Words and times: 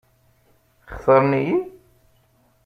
Xtaṛen-iyi? 0.93 1.57